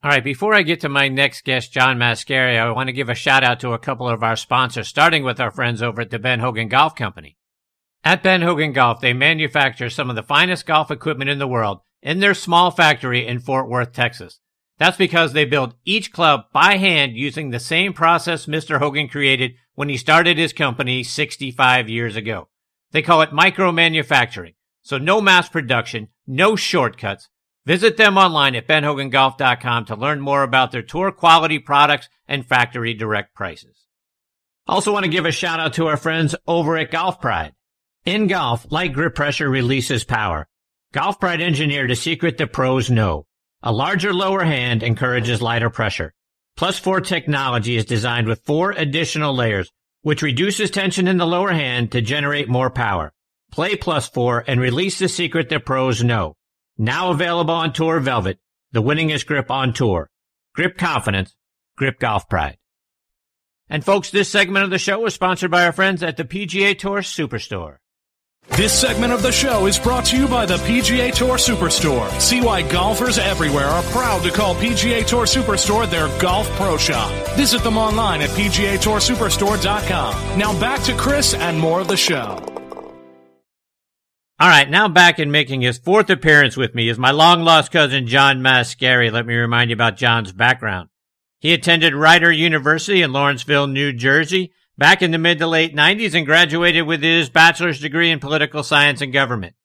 [0.00, 3.08] All right, before I get to my next guest, John Mascari, I want to give
[3.08, 6.10] a shout out to a couple of our sponsors, starting with our friends over at
[6.10, 7.36] the Ben Hogan Golf Company.
[8.04, 11.80] At Ben Hogan Golf, they manufacture some of the finest golf equipment in the world
[12.00, 14.38] in their small factory in Fort Worth, Texas.
[14.78, 18.78] That's because they build each club by hand using the same process Mr.
[18.78, 22.48] Hogan created when he started his company 65 years ago.
[22.92, 24.54] They call it micro manufacturing.
[24.82, 27.28] So no mass production, no shortcuts.
[27.68, 32.94] Visit them online at benhogangolf.com to learn more about their tour quality products and factory
[32.94, 33.84] direct prices.
[34.66, 37.52] Also want to give a shout out to our friends over at Golf Pride.
[38.06, 40.48] In golf, light grip pressure releases power.
[40.94, 43.26] Golf Pride engineered a secret the pros know.
[43.62, 46.14] A larger lower hand encourages lighter pressure.
[46.56, 51.52] Plus 4 technology is designed with four additional layers, which reduces tension in the lower
[51.52, 53.12] hand to generate more power.
[53.52, 56.37] Play Plus 4 and release the secret the pros know.
[56.78, 58.38] Now available on Tour Velvet,
[58.70, 60.08] the winningest grip on tour.
[60.54, 61.34] Grip confidence,
[61.76, 62.58] grip golf pride.
[63.68, 66.78] And folks, this segment of the show is sponsored by our friends at the PGA
[66.78, 67.78] Tour Superstore.
[68.50, 72.08] This segment of the show is brought to you by the PGA Tour Superstore.
[72.20, 77.10] See why golfers everywhere are proud to call PGA Tour Superstore their golf pro shop.
[77.36, 80.38] Visit them online at PGATourSuperstore.com.
[80.38, 82.57] Now back to Chris and more of the show.
[84.40, 87.72] All right, now back and making his fourth appearance with me is my long lost
[87.72, 89.10] cousin John Mascari.
[89.10, 90.90] Let me remind you about John's background.
[91.40, 96.14] He attended Rider University in Lawrenceville, New Jersey back in the mid to late 90s
[96.14, 99.56] and graduated with his bachelor's degree in political science and government.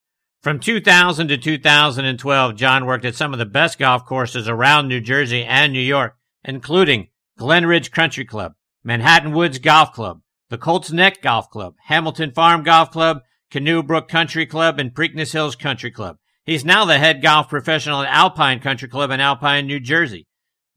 [0.41, 5.01] From 2000 to 2012, John worked at some of the best golf courses around New
[5.01, 10.91] Jersey and New York, including Glen Ridge Country Club, Manhattan Woods Golf Club, the Colts
[10.91, 13.21] Neck Golf Club, Hamilton Farm Golf Club,
[13.53, 16.17] Canoe Brook Country Club, and Preakness Hills Country Club.
[16.43, 20.25] He's now the head golf professional at Alpine Country Club in Alpine, New Jersey.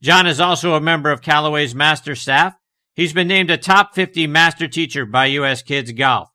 [0.03, 2.53] John is also a member of Callaway's master staff.
[2.95, 5.63] He's been named a top 50 master teacher by U.S.
[5.63, 6.29] Kids Golf.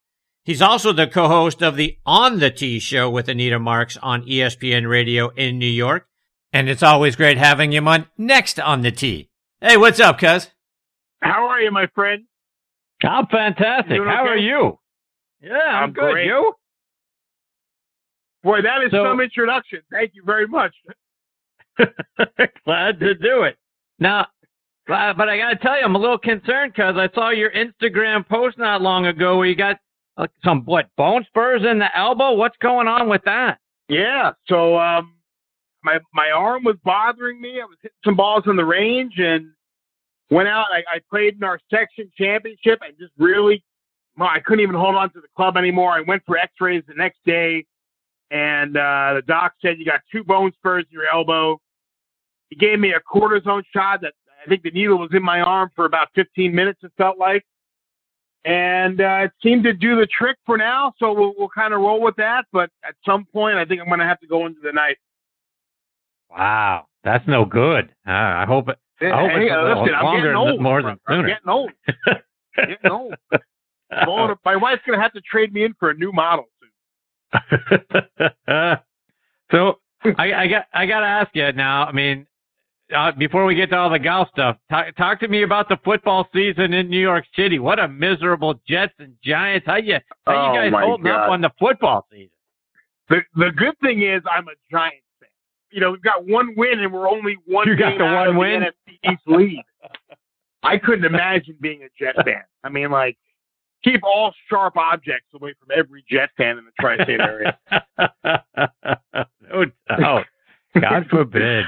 [0.44, 4.90] He's also the co-host of the On the Tee show with Anita Marks on ESPN
[4.90, 6.08] Radio in New York.
[6.52, 9.30] And it's always great having him on next on the tee.
[9.61, 10.50] Hey, what's up, cuz?
[11.22, 12.24] How are you, my friend?
[13.05, 13.98] I'm fantastic.
[13.98, 14.28] How okay?
[14.33, 14.80] are you?
[15.42, 16.13] Yeah, I'm, I'm good.
[16.13, 16.27] Great.
[16.27, 16.53] You?
[18.42, 19.80] Boy, that is so, some introduction.
[19.91, 20.75] Thank you very much.
[22.64, 23.57] glad to do it.
[23.98, 24.27] Now,
[24.86, 28.29] but, I got to tell you, I'm a little concerned because I saw your Instagram
[28.29, 29.77] post not long ago where you got
[30.17, 32.33] uh, some what bone spurs in the elbow.
[32.33, 33.59] What's going on with that?
[33.89, 35.14] Yeah, so um,
[35.83, 37.61] my my arm was bothering me.
[37.61, 39.53] I was hitting some balls in the range and
[40.30, 40.67] went out.
[40.73, 43.63] I, I played in our section championship and just really
[44.20, 45.92] I couldn't even hold on to the club anymore.
[45.92, 47.64] I went for x rays the next day,
[48.30, 51.61] and uh, the doc said, You got two bone spurs in your elbow.
[52.48, 54.12] He gave me a cortisone shot that
[54.45, 57.45] I think the needle was in my arm for about 15 minutes, it felt like.
[58.45, 61.80] And uh, it seemed to do the trick for now, so we'll, we'll kind of
[61.80, 62.46] roll with that.
[62.52, 64.96] But at some point, I think I'm going to have to go into the night.
[66.29, 67.90] Wow, that's no good.
[68.06, 68.79] Uh, I hope it.
[69.00, 71.20] I hope hey, it's uh, listen, longer, old, more than sooner.
[71.20, 71.70] I'm getting old.
[72.56, 73.14] getting old.
[73.92, 76.70] To, my wife's going to have to trade me in for a new model soon.
[79.51, 79.79] so
[80.19, 81.85] I, I got I got to ask you now.
[81.85, 82.27] I mean,
[82.95, 85.79] uh, before we get to all the golf stuff, talk, talk to me about the
[85.85, 87.58] football season in New York City.
[87.58, 89.67] What a miserable Jets and Giants.
[89.67, 91.24] How you how oh, you guys holding God.
[91.24, 92.30] up on the football season?
[93.09, 95.29] The the good thing is I'm a Giants fan.
[95.70, 97.69] You know, we've got one win and we're only one.
[97.69, 98.61] You got the one win.
[98.61, 99.64] The NFC East lead.
[100.63, 102.42] I couldn't imagine being a Jet fan.
[102.63, 103.17] I mean, like
[103.84, 107.58] keep all sharp objects away from every Jet fan in the tri-state area.
[109.52, 110.26] no doubt.
[110.80, 111.64] God forbid.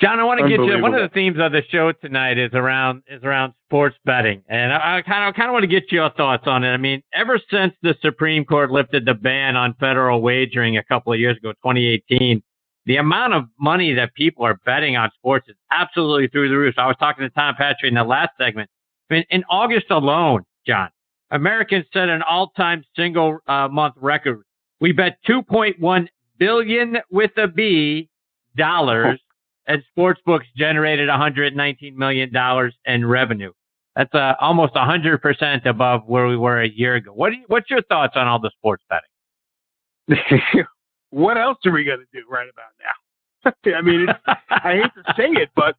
[0.00, 0.82] John, I want to get you.
[0.82, 4.72] One of the themes of the show tonight is around is around sports betting, and
[4.72, 6.70] I kind of kind of want to get your thoughts on it.
[6.72, 11.12] I mean, ever since the Supreme Court lifted the ban on federal wagering a couple
[11.12, 12.42] of years ago, 2018,
[12.86, 16.74] the amount of money that people are betting on sports is absolutely through the roof.
[16.76, 18.68] So I was talking to Tom Patrick in the last segment.
[19.10, 20.88] In August alone, John,
[21.30, 24.42] Americans set an all-time single uh, month record.
[24.80, 26.08] We bet 2.1
[26.38, 28.08] billion with a B
[28.56, 29.20] dollars
[29.66, 33.52] and sportsbooks generated 119 million dollars in revenue.
[33.96, 37.12] That's uh, almost 100 percent above where we were a year ago.
[37.12, 40.24] What you, what's your thoughts on all the sports betting?
[41.10, 42.94] what else are we going to do right about now?
[43.76, 45.76] I mean, I hate to say it, but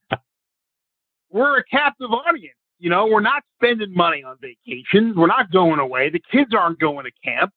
[1.30, 2.56] we're a captive audience.
[2.80, 5.16] You know, we're not spending money on vacations.
[5.16, 6.10] We're not going away.
[6.10, 7.52] The kids aren't going to camp.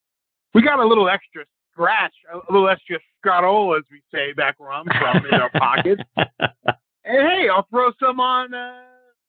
[0.55, 4.73] We got a little extra scratch, a little extra scrotola, as we say back where
[4.73, 6.03] I'm from, in our pockets.
[7.09, 8.83] And hey, I'll throw some on uh,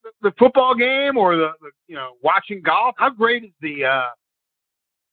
[0.04, 2.96] the, the football game or the, the you know watching golf.
[2.98, 4.10] How great is the uh,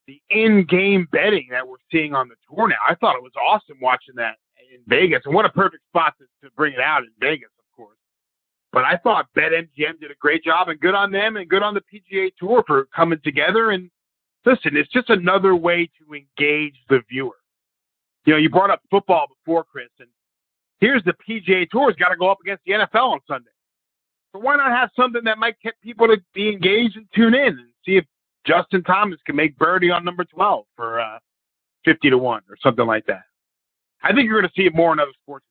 [0.09, 2.75] the in-game betting that we're seeing on the tour now?
[2.89, 4.35] I thought it was awesome watching that
[4.75, 7.51] in Vegas, and what a perfect spot to, to bring it out in Vegas.
[8.77, 11.73] But I thought BetMGM did a great job, and good on them, and good on
[11.73, 13.71] the PGA Tour for coming together.
[13.71, 13.91] And
[14.45, 17.39] listen, it's just another way to engage the viewer.
[18.27, 20.11] You know, you brought up football before, Chris, and
[20.79, 23.49] here's the PGA Tour's got to go up against the NFL on Sunday.
[24.33, 27.59] So why not have something that might get people to be engaged and tune in
[27.59, 28.05] and see if
[28.47, 31.19] Justin Thomas can make birdie on number 12 for uh,
[31.87, 33.23] 50 to 1 or something like that.
[34.03, 35.47] I think you're going to see it more in other sports.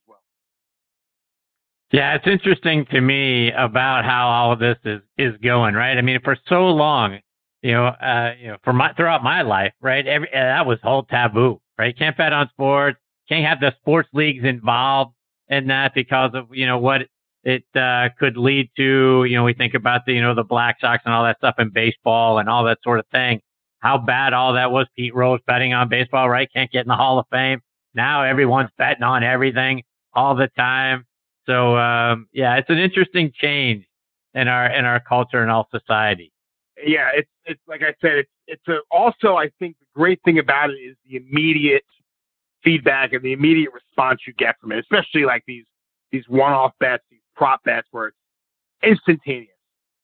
[1.92, 5.98] Yeah, it's interesting to me about how all of this is is going, right?
[5.98, 7.20] I mean, for so long,
[7.62, 10.06] you know, uh, you know, for my throughout my life, right?
[10.06, 11.98] Every uh, that was whole taboo, right?
[11.98, 13.00] Can't bet on sports,
[13.30, 15.14] can't have the sports leagues involved
[15.48, 17.02] in that because of you know what
[17.44, 19.26] it uh, could lead to.
[19.26, 21.56] You know, we think about the you know the Black Sox and all that stuff
[21.60, 23.42] in baseball and all that sort of thing.
[23.80, 24.88] How bad all that was.
[24.96, 26.50] Pete Rose betting on baseball, right?
[26.52, 27.62] Can't get in the Hall of Fame.
[27.94, 29.84] Now everyone's betting on everything
[30.14, 31.06] all the time.
[31.46, 33.86] So um, yeah, it's an interesting change
[34.34, 36.32] in our in our culture and our society.
[36.86, 40.40] Yeah, it's it's like I said, it's it's a, also I think the great thing
[40.40, 41.86] about it is the immediate
[42.64, 45.66] feedback and the immediate response you get from it, especially like these
[46.12, 48.18] these one-off bets, these prop bets where it's
[48.84, 49.50] instantaneous.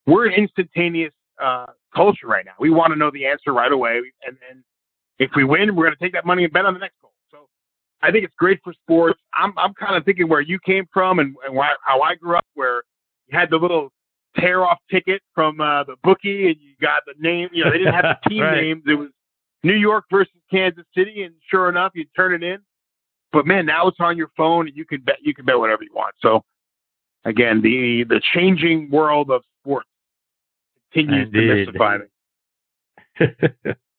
[0.05, 2.53] We're an instantaneous uh, culture right now.
[2.59, 4.63] We want to know the answer right away, and then
[5.19, 7.10] if we win, we're going to take that money and bet on the next goal.
[8.01, 9.19] I think it's great for sports.
[9.33, 12.35] I'm I'm kind of thinking where you came from and, and why, how I grew
[12.35, 12.83] up, where
[13.27, 13.91] you had the little
[14.37, 17.49] tear off ticket from uh, the bookie, and you got the name.
[17.51, 18.61] You know, they didn't have the team right.
[18.61, 18.83] names.
[18.87, 19.09] It was
[19.63, 22.59] New York versus Kansas City, and sure enough, you turn it in.
[23.31, 25.83] But man, now it's on your phone, and you can bet you can bet whatever
[25.83, 26.15] you want.
[26.21, 26.43] So
[27.25, 29.87] again, the the changing world of sports
[30.91, 31.47] continues Indeed.
[31.47, 33.73] to mystify me.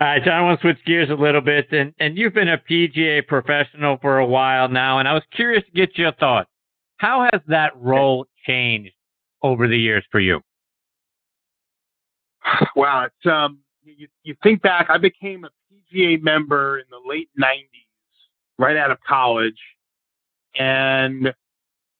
[0.00, 2.58] Right, John, I want to switch gears a little bit, and and you've been a
[2.58, 6.48] PGA professional for a while now, and I was curious to get your thoughts.
[6.96, 8.94] How has that role changed
[9.42, 10.40] over the years for you?
[12.76, 17.28] Wow, it's um, you, you think back, I became a PGA member in the late
[17.40, 17.66] 90s,
[18.58, 19.58] right out of college.
[20.58, 21.32] And,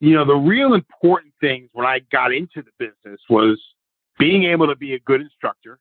[0.01, 3.61] you know, the real important things when I got into the business was
[4.19, 5.79] being able to be a good instructor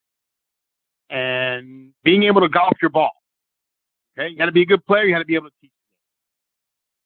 [1.09, 3.11] and being able to golf your ball.
[4.17, 4.29] Okay.
[4.29, 5.05] You got to be a good player.
[5.05, 5.71] You got to be able to teach.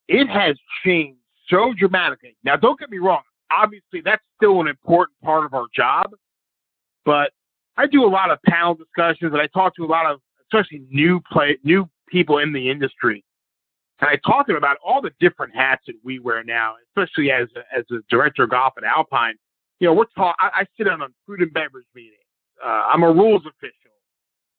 [0.07, 1.19] It has changed
[1.49, 2.35] so dramatically.
[2.43, 3.21] Now, don't get me wrong.
[3.51, 6.11] Obviously, that's still an important part of our job,
[7.05, 7.31] but
[7.77, 10.19] I do a lot of panel discussions and I talk to a lot of
[10.51, 13.23] especially new play new people in the industry.
[14.01, 17.31] And I talk to them about all the different hats that we wear now, especially
[17.31, 19.35] as a, as a director of golf at Alpine.
[19.79, 20.35] You know, we're talk.
[20.39, 22.17] I, sit in on food and beverage meetings.
[22.63, 23.91] Uh, I'm a rules official,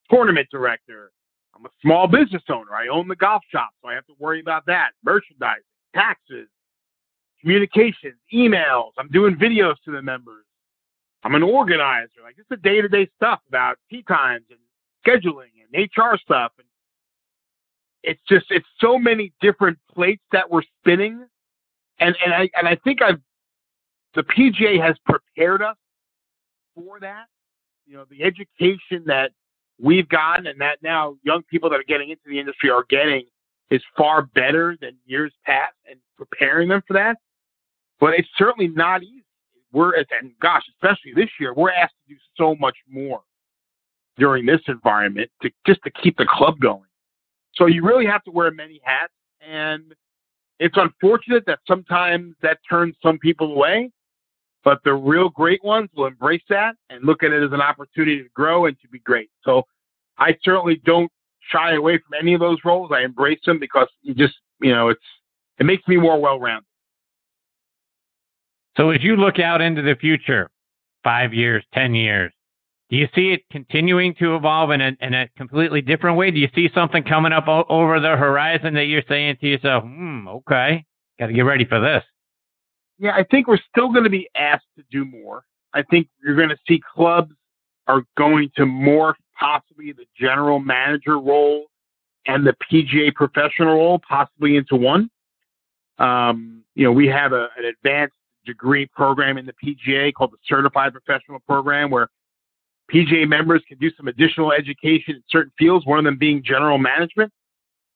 [0.09, 1.11] tournament director.
[1.55, 2.73] I'm a small business owner.
[2.73, 4.91] I own the golf shop, so I have to worry about that.
[5.03, 5.63] Merchandising,
[5.95, 6.47] taxes,
[7.41, 8.91] communications, emails.
[8.97, 10.45] I'm doing videos to the members.
[11.23, 12.21] I'm an organizer.
[12.23, 14.59] Like it's the day to day stuff about tee times and
[15.05, 16.51] scheduling and HR stuff.
[16.57, 16.67] And
[18.03, 21.25] it's just it's so many different plates that we're spinning.
[21.99, 23.19] And and I and I think I've
[24.13, 25.77] the PGA has prepared us
[26.75, 27.25] for that.
[27.85, 29.31] You know, the education that
[29.79, 33.25] we've gotten and that now young people that are getting into the industry are getting
[33.71, 37.17] is far better than years past and preparing them for that.
[37.99, 39.25] But it's certainly not easy
[39.75, 43.21] we're and gosh, especially this year, we're asked to do so much more
[44.17, 46.89] during this environment to just to keep the club going.
[47.55, 49.13] So you really have to wear many hats,
[49.45, 49.93] and
[50.59, 53.91] it's unfortunate that sometimes that turns some people away.
[54.65, 58.21] But the real great ones will embrace that and look at it as an opportunity
[58.23, 59.29] to grow and to be great.
[59.43, 59.63] So
[60.17, 61.11] I certainly don't
[61.51, 62.91] shy away from any of those roles.
[62.91, 64.99] I embrace them because you just, you know, it's
[65.59, 66.65] it makes me more well-rounded.
[68.75, 70.49] So as you look out into the future,
[71.03, 72.33] five years, 10 years,
[72.89, 76.31] do you see it continuing to evolve in a, in a completely different way?
[76.31, 79.83] Do you see something coming up o- over the horizon that you're saying to yourself,
[79.83, 80.83] hmm, okay,
[81.19, 82.03] got to get ready for this?
[82.97, 85.43] Yeah, I think we're still going to be asked to do more.
[85.73, 87.33] I think you're going to see clubs
[87.87, 91.65] are going to morph possibly the general manager role
[92.25, 95.09] and the PGA professional role possibly into one.
[95.99, 100.37] Um, you know, we have a, an advanced degree program in the PGA called the
[100.47, 102.07] Certified Professional Program, where
[102.93, 106.77] PGA members can do some additional education in certain fields, one of them being general
[106.77, 107.31] management.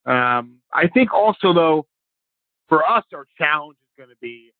[0.05, 1.85] Um, I think also though,
[2.67, 4.51] for us, our challenge is going to be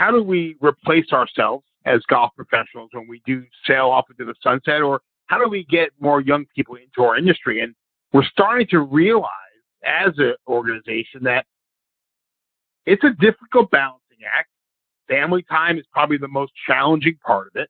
[0.00, 4.34] how do we replace ourselves as golf professionals when we do sail off into the
[4.42, 7.60] sunset, or how do we get more young people into our industry?
[7.60, 7.74] And
[8.14, 9.28] we're starting to realize
[9.84, 11.44] as an organization that
[12.86, 14.48] it's a difficult balancing act.
[15.06, 17.68] Family time is probably the most challenging part of it.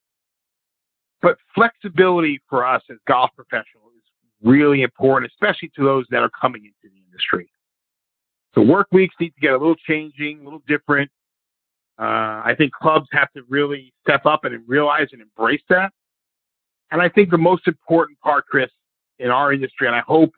[1.22, 6.30] But flexibility for us as golf professionals is really important, especially to those that are
[6.40, 7.50] coming into the industry.
[8.54, 11.10] The work weeks need to get a little changing, a little different.
[12.00, 15.92] Uh, I think clubs have to really step up and realize and embrace that.
[16.90, 18.71] And I think the most important part, Chris,
[19.19, 20.33] in our industry, and I hope,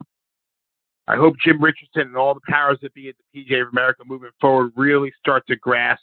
[1.07, 4.03] I hope Jim Richerson and all the powers that be at the PGA of America
[4.05, 6.03] moving forward really start to grasp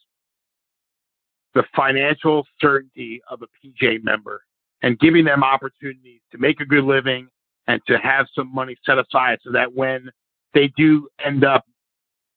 [1.56, 4.42] the financial certainty of a PGA member
[4.82, 7.28] and giving them opportunities to make a good living
[7.68, 10.10] and to have some money set aside so that when
[10.54, 11.66] they do end up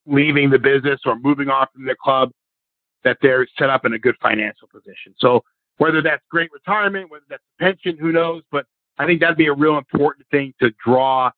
[0.06, 2.30] leaving the business or moving on from the club,
[3.04, 5.14] that they're set up in a good financial position.
[5.18, 5.42] So
[5.78, 8.42] whether that's great retirement, whether that's a pension, who knows?
[8.50, 8.66] But
[8.98, 11.30] I think that'd be a real important thing to draw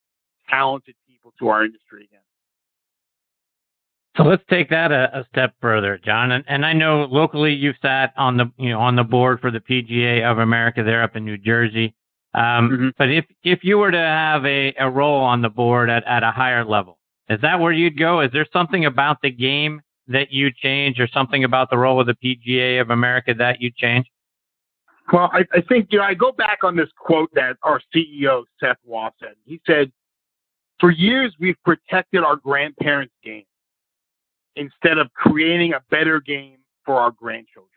[0.49, 2.21] talented people to our industry again.
[4.16, 6.33] So let's take that a, a step further, John.
[6.33, 9.50] And, and, I know locally you've sat on the you know on the board for
[9.50, 11.94] the PGA of America there up in New Jersey.
[12.33, 12.88] Um, mm-hmm.
[12.97, 16.23] But if if you were to have a, a role on the board at, at
[16.23, 18.21] a higher level, is that where you'd go?
[18.21, 22.06] Is there something about the game that you change, or something about the role of
[22.06, 24.06] the PGA of America that you change?
[25.12, 28.44] Well, I, I think you know I go back on this quote that our CEO
[28.61, 29.11] Seth Waugh.
[29.44, 29.92] He said,
[30.80, 33.44] "For years we've protected our grandparents' game."
[34.56, 37.70] instead of creating a better game for our grandchildren.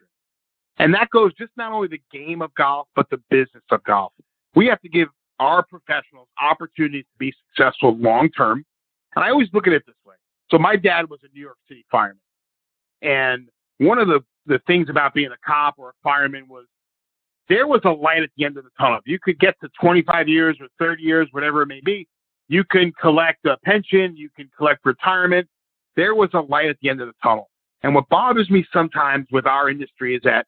[0.78, 4.12] And that goes just not only the game of golf, but the business of golf.
[4.54, 5.08] We have to give
[5.40, 8.64] our professionals opportunities to be successful long term.
[9.16, 10.14] And I always look at it this way.
[10.50, 12.20] So my dad was a New York City fireman.
[13.02, 16.66] And one of the, the things about being a cop or a fireman was
[17.48, 19.00] there was a light at the end of the tunnel.
[19.06, 22.06] You could get to 25 years or 30 years, whatever it may be.
[22.48, 25.48] You can collect a pension, you can collect retirement,
[25.96, 27.50] there was a light at the end of the tunnel.
[27.82, 30.46] And what bothers me sometimes with our industry is that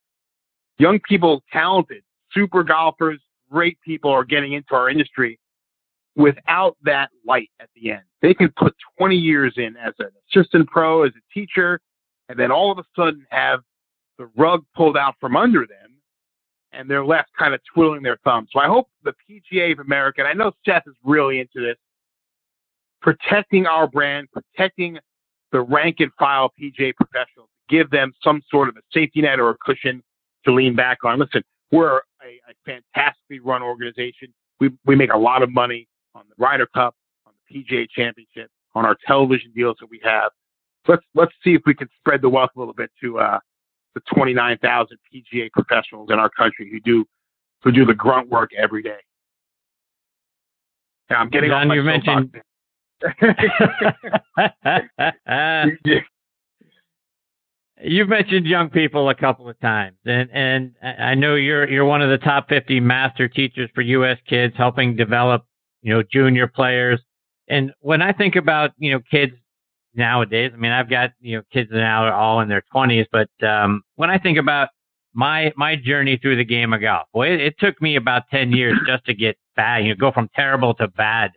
[0.79, 5.40] young people, talented, super golfers, great people are getting into our industry
[6.17, 8.03] without that light at the end.
[8.23, 11.81] They can put 20 years in as an assistant pro, as a teacher,
[12.29, 13.61] and then all of a sudden have
[14.19, 15.91] the rug pulled out from under them
[16.73, 18.49] and they're left kind of twiddling their thumbs.
[18.53, 21.77] So I hope the PGA of America, and I know Seth is really into this,
[23.03, 24.99] protecting our brand, protecting
[25.53, 29.51] the rank and file PGA professionals, give them some sort of a safety net or
[29.51, 30.03] a cushion
[30.45, 31.19] to lean back on.
[31.19, 34.33] Listen, we're a, a fantastically run organization.
[34.61, 36.95] We, we make a lot of money on the Ryder Cup,
[37.27, 40.31] on the PGA Championship, on our television deals that we have.
[40.89, 43.39] Let's let's see if we can spread the wealth a little bit to uh,
[43.95, 47.05] the 29,000 PGA professionals in our country who do
[47.63, 48.99] who do the grunt work every day.
[51.11, 52.35] I'm getting John, you mentioned
[57.83, 62.03] You've mentioned young people a couple of times, and and I know you're you're one
[62.03, 64.19] of the top 50 master teachers for U.S.
[64.29, 65.47] kids, helping develop
[65.83, 67.01] you know junior players.
[67.49, 69.33] And when I think about you know kids
[69.95, 73.29] nowadays, I mean I've got you know kids now are all in their 20s, but
[73.47, 74.69] um, when I think about
[75.13, 78.53] my my journey through the game of golf, boy, it, it took me about 10
[78.57, 81.33] years just to get bad, you know, go from terrible to bad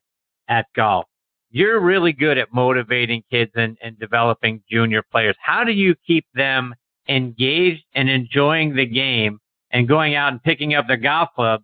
[0.47, 1.05] at golf
[1.53, 5.35] you're really good at motivating kids and, and developing junior players.
[5.39, 6.73] How do you keep them
[7.07, 11.63] engaged and enjoying the game and going out and picking up their golf clubs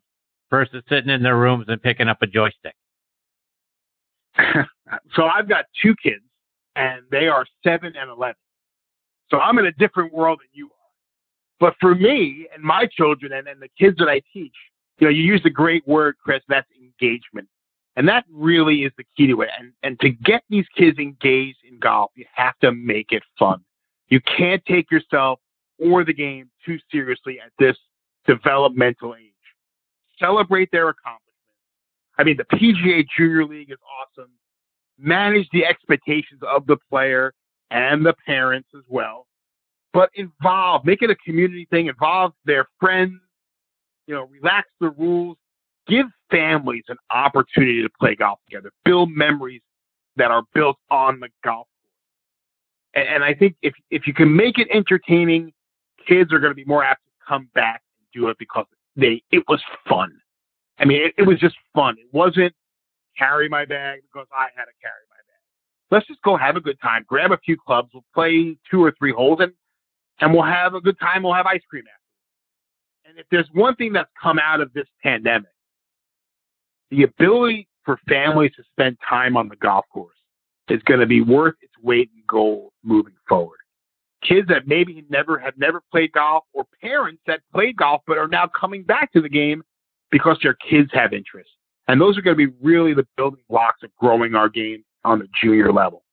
[0.50, 2.76] versus sitting in their rooms and picking up a joystick?
[5.16, 6.24] so I've got two kids
[6.76, 8.36] and they are seven and 11.
[9.30, 10.72] So I'm in a different world than you are.
[11.60, 14.56] But for me and my children and, and the kids that I teach,
[15.00, 17.48] you know, you use the great word, Chris, that's engagement.
[17.96, 19.50] And that really is the key to it.
[19.60, 23.62] And, and to get these kids engaged in golf, you have to make it fun.
[24.08, 25.40] You can't take yourself
[25.78, 27.78] or the game too seriously at this
[28.26, 29.29] developmental age.
[30.20, 31.26] Celebrate their accomplishments.
[32.18, 34.32] I mean, the PGA Junior League is awesome.
[34.98, 37.34] Manage the expectations of the player
[37.72, 39.26] and the parents as well.
[39.94, 43.20] But involve, make it a community thing, involve their friends,
[44.06, 45.38] you know, relax the rules,
[45.88, 49.62] give families an opportunity to play golf together, build memories
[50.18, 51.68] that are built on the golf
[52.94, 53.06] course.
[53.06, 55.54] And, and I think if if you can make it entertaining,
[56.08, 59.22] kids are going to be more apt to come back and do it because they
[59.32, 60.12] it was fun.
[60.80, 61.96] I mean, it, it was just fun.
[61.98, 62.54] It wasn't
[63.18, 65.92] carry my bag because I had to carry my bag.
[65.92, 67.06] let's just go have a good time.
[67.08, 67.90] Grab a few clubs.
[67.94, 69.52] We'll play two or three holes, and
[70.22, 71.24] and we'll have a good time.
[71.24, 73.10] We'll have ice cream after.
[73.10, 75.50] And if there's one thing that's come out of this pandemic,
[76.92, 80.16] the ability for families to spend time on the golf course
[80.70, 83.59] is going to be worth its weight in gold moving forward.
[84.22, 88.28] Kids that maybe never have never played golf, or parents that played golf but are
[88.28, 89.64] now coming back to the game
[90.12, 91.50] because their kids have interest.
[91.88, 95.20] And those are going to be really the building blocks of growing our game on
[95.20, 96.04] the junior level.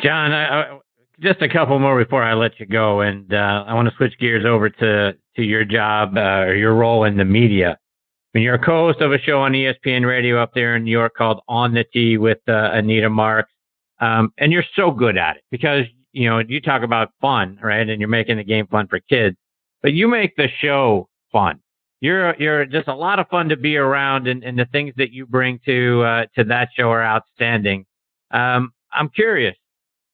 [0.00, 0.78] John, I, I,
[1.20, 4.18] just a couple more before I let you go, and uh, I want to switch
[4.18, 7.78] gears over to to your job uh, or your role in the media.
[7.80, 10.90] I mean, you're a co-host of a show on ESPN Radio up there in New
[10.90, 13.52] York called On the Tee with uh, Anita Marks,
[14.00, 17.88] um, and you're so good at it because you know you talk about fun, right?
[17.88, 19.36] And you're making the game fun for kids,
[19.82, 21.60] but you make the show fun.
[22.00, 25.12] You're you're just a lot of fun to be around, and, and the things that
[25.12, 27.84] you bring to uh, to that show are outstanding.
[28.30, 29.56] Um, I'm curious.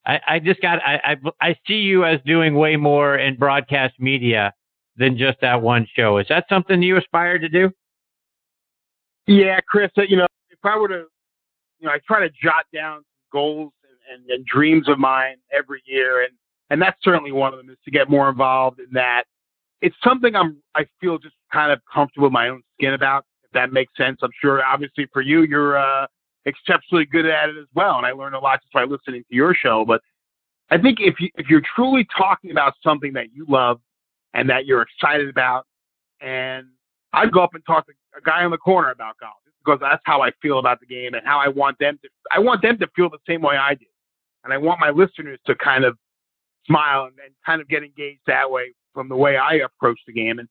[0.06, 3.94] I, I just got I, I I see you as doing way more in broadcast
[3.98, 4.52] media
[4.96, 6.18] than just that one show.
[6.18, 7.70] Is that something you aspire to do?
[9.26, 9.90] Yeah, Chris.
[9.96, 11.04] You know, if I were to,
[11.80, 13.72] you know, I try to jot down goals
[14.12, 16.32] and, and, dreams of mine every year, and
[16.70, 19.24] and that's certainly one of them is to get more involved in that.
[19.80, 23.24] It's something I'm I feel just kind of comfortable in my own skin about.
[23.44, 24.64] If that makes sense, I'm sure.
[24.64, 26.06] Obviously, for you, you're uh,
[26.46, 29.34] exceptionally good at it as well, and I learned a lot just by listening to
[29.34, 29.84] your show.
[29.86, 30.00] But
[30.70, 33.80] I think if you if you're truly talking about something that you love
[34.32, 35.66] and that you're excited about,
[36.20, 36.66] and
[37.12, 39.34] I'd go up and talk to a guy on the corner about golf
[39.64, 42.08] because that's how I feel about the game and how I want them to.
[42.32, 43.86] I want them to feel the same way I do,
[44.44, 45.96] and I want my listeners to kind of
[46.66, 50.12] smile and, and kind of get engaged that way from the way I approach the
[50.12, 50.38] game.
[50.38, 50.48] And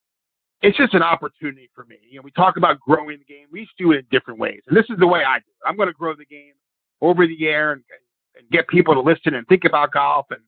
[0.62, 1.98] it's just an opportunity for me.
[2.10, 3.48] You know, we talk about growing the game.
[3.52, 5.68] We each do it in different ways, and this is the way I do it.
[5.68, 6.54] I'm going to grow the game
[7.02, 7.84] over the air and,
[8.38, 10.40] and get people to listen and think about golf and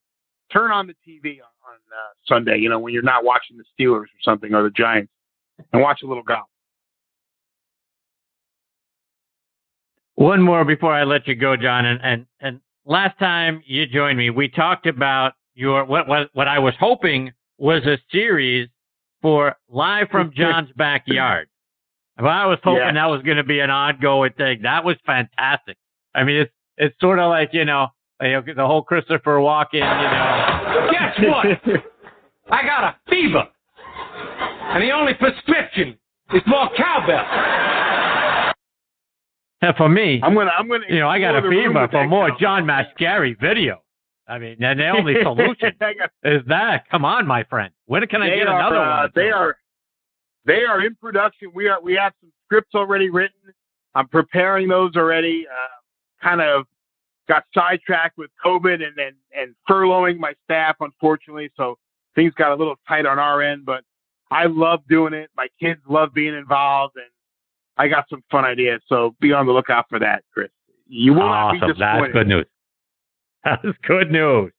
[0.51, 2.57] turn on the TV on, on uh, Sunday.
[2.57, 5.11] You know, when you're not watching the Steelers or something or the Giants,
[5.73, 6.47] and watch a little golf.
[10.15, 11.85] One more before I let you go, John.
[11.85, 16.47] And and, and last time you joined me, we talked about your what what what
[16.47, 18.69] I was hoping was a series
[19.21, 21.47] for live from John's backyard.
[22.17, 22.93] Well, I was hoping yeah.
[22.93, 24.61] that was going to be an ongoing thing.
[24.63, 25.77] That was fantastic.
[26.13, 27.87] I mean, it's it's sort of like you know,
[28.19, 29.73] the whole Christopher Walken.
[29.73, 31.83] You know, guess what?
[32.51, 33.43] I got a fever,
[34.61, 35.97] and the only prescription
[36.33, 37.64] is more cowbell.
[39.61, 40.85] And for me, I'm gonna, I'm gonna.
[40.89, 43.81] You know, I got a fever for more John Mascari video.
[44.27, 45.73] I mean, and the only solution
[46.23, 46.89] is that.
[46.89, 47.71] Come on, my friend.
[47.85, 49.11] When can I get are, another uh, one?
[49.15, 49.57] They are,
[50.45, 51.51] they are in production.
[51.53, 53.37] We are, we have some scripts already written.
[53.93, 55.45] I'm preparing those already.
[55.47, 56.65] Uh, kind of
[57.27, 61.51] got sidetracked with COVID and, and and furloughing my staff, unfortunately.
[61.55, 61.77] So
[62.15, 63.83] things got a little tight on our end, but
[64.31, 65.29] I love doing it.
[65.35, 67.05] My kids love being involved, and
[67.77, 68.81] I got some fun ideas.
[68.87, 70.49] So be on the lookout for that, Chris.
[70.87, 71.59] You will awesome.
[71.59, 72.03] not be disappointed.
[72.03, 72.45] That's good news.
[73.43, 74.51] That's good news.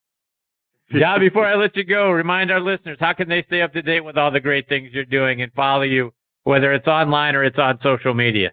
[0.92, 3.82] Yeah, before I let you go, remind our listeners how can they stay up to
[3.82, 6.12] date with all the great things you're doing and follow you,
[6.44, 8.52] whether it's online or it's on social media?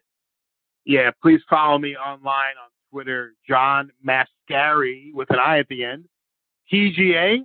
[0.86, 6.06] Yeah, please follow me online on Twitter, John Mascari with an I at the end.
[6.72, 7.40] PGA.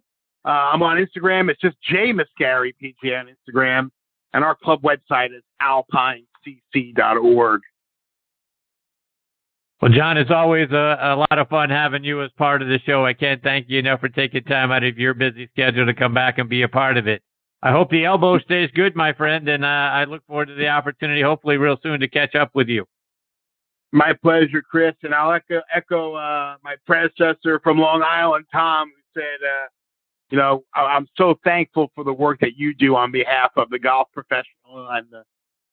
[0.44, 1.50] Uh, I'm on Instagram.
[1.50, 3.90] It's just J Mascari PGA on Instagram,
[4.32, 7.60] and our club website is alpinecc.org.
[9.80, 12.80] Well, John, it's always a, a lot of fun having you as part of the
[12.84, 13.06] show.
[13.06, 16.12] I can't thank you enough for taking time out of your busy schedule to come
[16.12, 17.22] back and be a part of it.
[17.62, 20.68] I hope the elbow stays good, my friend, and uh, I look forward to the
[20.68, 22.86] opportunity, hopefully, real soon to catch up with you.
[23.92, 29.20] My pleasure, Chris, and I'll echo, echo uh, my predecessor from Long Island, Tom, who
[29.20, 29.68] said, uh,
[30.30, 33.78] "You know, I'm so thankful for the work that you do on behalf of the
[33.78, 35.22] golf professional and the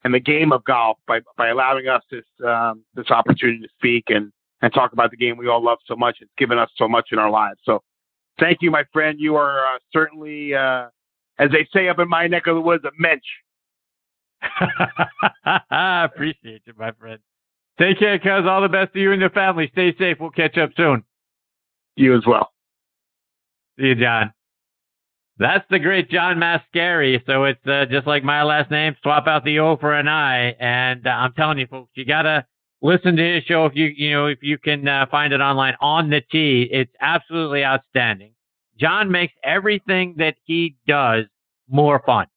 [0.06, 4.06] and the game of golf by by allowing us this um, this opportunity to speak
[4.08, 6.18] and and talk about the game we all love so much.
[6.22, 7.60] It's given us so much in our lives.
[7.64, 7.82] So,
[8.40, 9.20] thank you, my friend.
[9.20, 10.88] You are uh, certainly, uh,
[11.40, 13.24] as they say up in my neck of the woods, a mensch.
[15.46, 17.20] I appreciate you, my friend.
[17.80, 18.48] Take care, cuz.
[18.48, 19.70] All the best to you and your family.
[19.74, 20.18] Stay safe.
[20.20, 21.04] We'll catch up soon.
[21.96, 22.52] You as well.
[23.80, 24.32] See you, John.
[25.38, 27.22] That's the great John Mascari.
[27.26, 28.96] So it's uh, just like my last name.
[29.02, 30.52] Swap out the O for an I.
[30.60, 32.46] And uh, I'm telling you, folks, you gotta
[32.82, 35.76] listen to his show if you you know if you can uh, find it online
[35.82, 36.70] on the tee.
[36.72, 38.32] It's absolutely outstanding.
[38.80, 41.26] John makes everything that he does
[41.70, 42.28] more fun.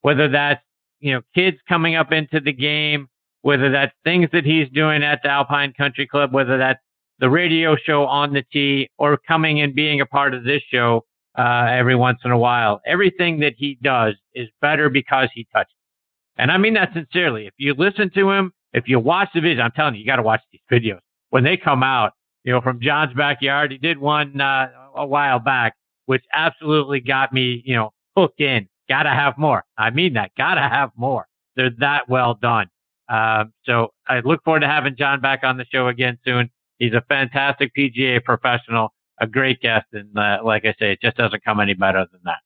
[0.00, 0.62] Whether that's
[1.00, 3.08] you know kids coming up into the game,
[3.42, 6.80] whether that's things that he's doing at the Alpine Country Club, whether that's
[7.18, 11.04] the radio show on the tee or coming and being a part of this show
[11.40, 12.82] uh, every once in a while.
[12.84, 16.42] Everything that he does is better because he touched it.
[16.42, 17.46] And I mean that sincerely.
[17.46, 20.16] If you listen to him, if you watch the videos, I'm telling you, you got
[20.16, 21.00] to watch these videos.
[21.30, 22.12] When they come out,
[22.44, 25.76] you know, from John's backyard, he did one uh, a while back,
[26.06, 28.68] which absolutely got me, you know, hooked in.
[28.88, 29.64] Got to have more.
[29.78, 30.32] I mean that.
[30.36, 31.26] Got to have more.
[31.56, 32.68] They're that well done.
[33.08, 36.50] Um, so I look forward to having John back on the show again soon.
[36.78, 41.16] He's a fantastic PGA professional, a great guest, and uh, like I say, it just
[41.16, 42.38] doesn't come any better than that.